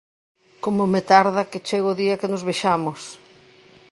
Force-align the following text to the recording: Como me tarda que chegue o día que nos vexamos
Como 0.63 0.83
me 0.93 1.01
tarda 1.11 1.49
que 1.51 1.63
chegue 1.67 1.89
o 1.91 1.97
día 2.01 2.19
que 2.19 2.31
nos 2.31 2.45
vexamos 2.49 3.01